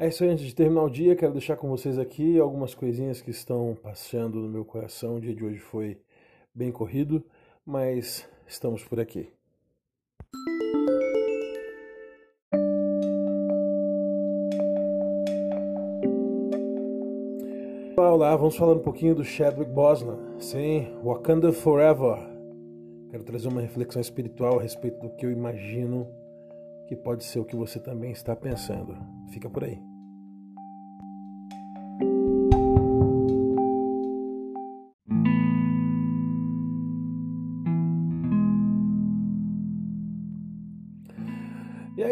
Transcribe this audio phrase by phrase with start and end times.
[0.00, 3.20] É isso aí, antes de terminar o dia, quero deixar com vocês aqui algumas coisinhas
[3.20, 5.16] que estão passando no meu coração.
[5.16, 6.00] O dia de hoje foi
[6.54, 7.20] bem corrido,
[7.66, 9.28] mas estamos por aqui.
[17.96, 20.38] Olá, vamos falar um pouquinho do Chadwick Boseman.
[20.38, 22.18] Sim, Wakanda Forever.
[23.10, 26.06] Quero trazer uma reflexão espiritual a respeito do que eu imagino
[26.86, 28.96] que pode ser o que você também está pensando.
[29.32, 29.87] Fica por aí.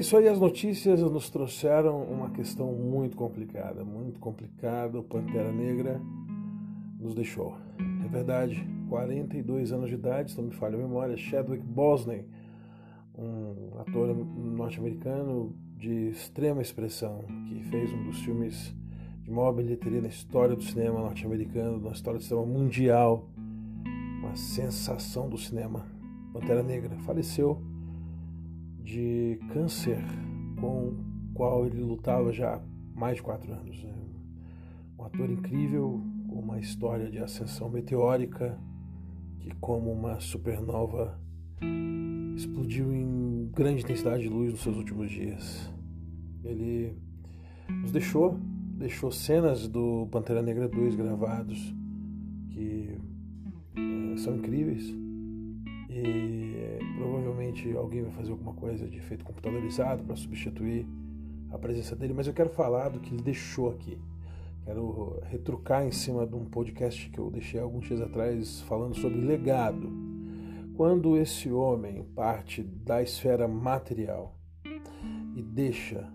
[0.00, 4.98] Isso aí, as notícias nos trouxeram uma questão muito complicada, muito complicada.
[4.98, 6.00] O Pantera Negra
[6.98, 7.56] nos deixou.
[8.04, 12.24] É verdade, 42 anos de idade, se não me falha a memória, Chadwick Boseman
[13.20, 18.74] um ator norte-americano de extrema expressão, que fez um dos filmes
[19.22, 23.28] de maior bilheteria na história do cinema norte-americano, na história do cinema mundial,
[24.20, 25.86] uma sensação do cinema.
[26.32, 27.60] Pantera Negra faleceu
[28.90, 29.98] de câncer
[30.60, 30.96] com o
[31.32, 32.60] qual ele lutava já há
[32.92, 33.84] mais de quatro anos.
[33.84, 33.94] Né?
[34.98, 38.58] Um ator incrível, com uma história de ascensão meteórica,
[39.38, 41.18] que como uma supernova
[42.36, 45.72] explodiu em grande intensidade de luz nos seus últimos dias.
[46.42, 46.96] Ele
[47.68, 48.40] nos deixou,
[48.76, 51.74] deixou cenas do Pantera Negra 2 gravados
[52.50, 52.98] que
[53.76, 54.92] é, são incríveis
[55.88, 56.49] e
[57.50, 60.86] provavelmente alguém vai fazer alguma coisa de efeito computadorizado para substituir
[61.50, 63.98] a presença dele, mas eu quero falar do que ele deixou aqui.
[64.64, 69.20] Quero retrucar em cima de um podcast que eu deixei alguns dias atrás falando sobre
[69.20, 69.90] legado
[70.76, 74.36] quando esse homem parte da esfera material
[75.34, 76.10] e deixa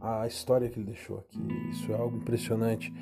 [0.00, 1.40] a história que ele deixou aqui,
[1.70, 2.92] isso é algo impressionante.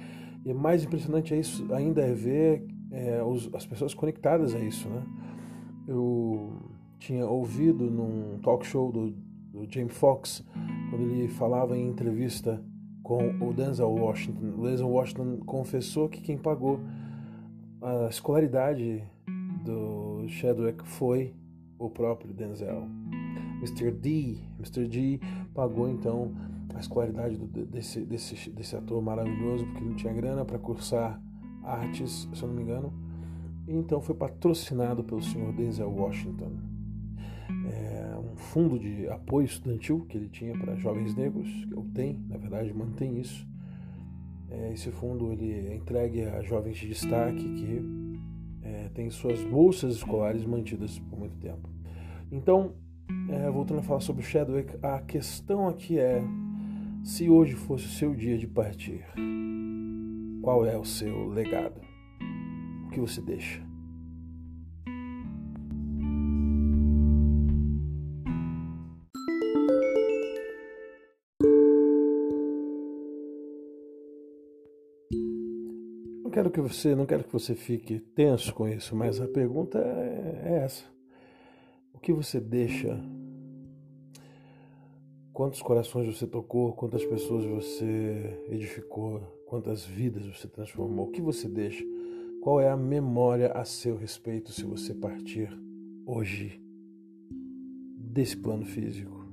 [0.44, 4.88] E mais impressionante é isso, ainda é ver é, os, as pessoas conectadas a isso,
[4.88, 5.02] né?
[5.86, 6.73] Eu
[7.04, 9.10] tinha ouvido num talk show do,
[9.52, 10.42] do James Fox,
[10.88, 12.64] quando ele falava em entrevista
[13.02, 14.54] com o Denzel Washington.
[14.58, 16.80] O Denzel Washington confessou que quem pagou
[17.82, 19.04] a escolaridade
[19.62, 21.34] do Chadwick foi
[21.78, 22.88] o próprio Denzel.
[23.58, 23.90] Mr.
[23.90, 24.88] D, Mr.
[24.88, 25.20] D
[25.52, 26.32] pagou então
[26.74, 31.20] a escolaridade do, desse, desse, desse ator maravilhoso, porque não tinha grana para cursar
[31.62, 32.94] artes, se eu não me engano.
[33.68, 36.73] E então foi patrocinado pelo senhor Denzel Washington.
[38.54, 42.72] Fundo de apoio estudantil que ele tinha para jovens negros, que eu tenho, na verdade,
[42.72, 43.44] mantém isso.
[44.48, 47.82] É, esse fundo ele é entregue a jovens de destaque que
[48.62, 51.68] é, tem suas bolsas escolares mantidas por muito tempo.
[52.30, 52.74] Então,
[53.28, 56.22] é, voltando a falar sobre Chadwick, a questão aqui é:
[57.02, 59.04] se hoje fosse o seu dia de partir,
[60.42, 61.80] qual é o seu legado?
[62.86, 63.73] O que você deixa?
[76.34, 80.42] Quero que você, não quero que você fique tenso com isso, mas a pergunta é,
[80.46, 80.84] é essa.
[81.92, 83.00] O que você deixa?
[85.32, 86.72] Quantos corações você tocou?
[86.72, 89.20] Quantas pessoas você edificou?
[89.46, 91.06] Quantas vidas você transformou?
[91.06, 91.84] O que você deixa?
[92.42, 95.56] Qual é a memória a seu respeito se você partir
[96.04, 96.60] hoje
[97.96, 99.24] desse plano físico?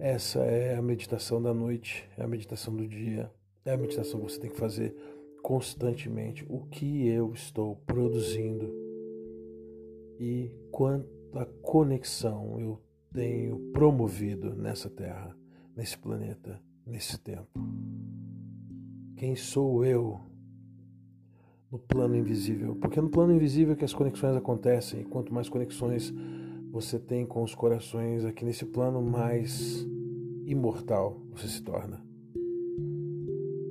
[0.00, 3.30] Essa é a meditação da noite, é a meditação do dia,
[3.64, 5.15] é a meditação que você tem que fazer
[5.46, 8.68] constantemente o que eu estou produzindo
[10.18, 15.36] e quanta conexão eu tenho promovido nessa terra,
[15.76, 17.46] nesse planeta, nesse tempo.
[19.14, 20.20] Quem sou eu
[21.70, 22.74] no plano invisível?
[22.74, 26.12] Porque é no plano invisível que as conexões acontecem, e quanto mais conexões
[26.72, 29.86] você tem com os corações aqui nesse plano, mais
[30.44, 32.04] imortal você se torna.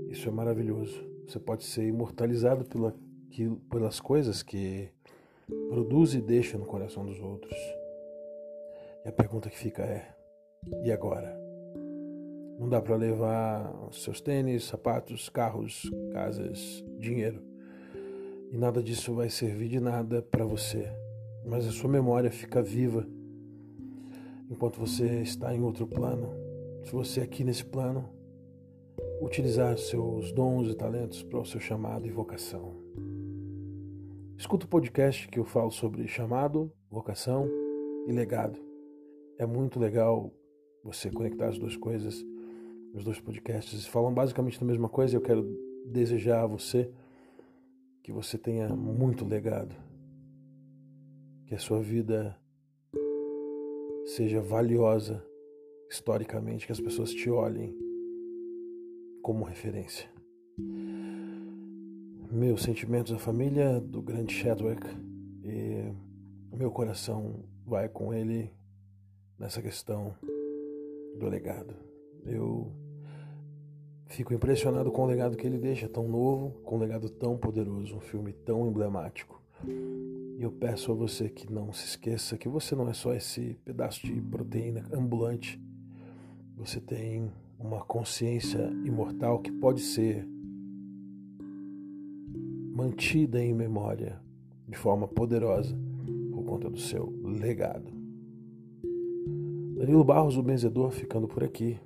[0.09, 1.14] Isso é maravilhoso.
[1.27, 2.95] Você pode ser imortalizado pela,
[3.69, 4.89] pelas coisas que
[5.69, 7.55] produz e deixa no coração dos outros.
[9.03, 10.13] E a pergunta que fica é:
[10.83, 11.35] e agora?
[12.59, 17.41] Não dá para levar seus tênis, sapatos, carros, casas, dinheiro.
[18.51, 20.89] E nada disso vai servir de nada para você.
[21.45, 23.05] Mas a sua memória fica viva
[24.49, 26.29] enquanto você está em outro plano.
[26.83, 28.14] Se você é aqui nesse plano
[29.21, 32.75] utilizar seus dons e talentos para o seu chamado e vocação.
[34.37, 37.49] Escuta o podcast que eu falo sobre chamado, vocação
[38.07, 38.59] e legado.
[39.37, 40.33] É muito legal
[40.83, 42.23] você conectar as duas coisas.
[42.93, 45.15] Os dois podcasts falam basicamente da mesma coisa.
[45.15, 45.43] Eu quero
[45.85, 46.91] desejar a você
[48.03, 49.75] que você tenha muito legado,
[51.47, 52.37] que a sua vida
[54.05, 55.25] seja valiosa
[55.89, 57.84] historicamente, que as pessoas te olhem
[59.25, 60.07] como referência.
[62.31, 64.85] Meus sentimentos à família do grande Chadwick
[65.43, 65.91] e
[66.55, 68.51] meu coração vai com ele
[69.39, 70.13] nessa questão
[71.17, 71.73] do legado.
[72.23, 72.71] Eu
[74.05, 77.95] fico impressionado com o legado que ele deixa, tão novo, com um legado tão poderoso,
[77.95, 79.41] um filme tão emblemático.
[80.37, 83.59] E eu peço a você que não se esqueça que você não é só esse
[83.65, 85.59] pedaço de proteína ambulante.
[86.57, 90.27] Você tem uma consciência imortal que pode ser
[92.73, 94.19] mantida em memória
[94.67, 95.77] de forma poderosa
[96.31, 97.91] por conta do seu legado.
[99.77, 101.77] Danilo Barros, o benzedor, ficando por aqui.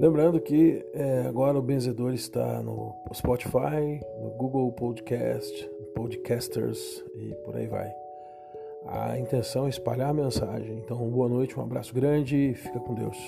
[0.00, 7.54] Lembrando que é, agora o Benzedor está no Spotify, no Google Podcast, Podcasters e por
[7.54, 7.92] aí vai.
[8.86, 10.78] A intenção é espalhar a mensagem.
[10.78, 13.18] Então, boa noite, um abraço grande e fica com Deus.